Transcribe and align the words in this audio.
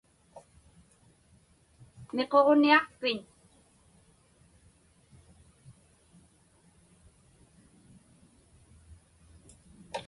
Miquġniaqpiñ? 2.15 3.19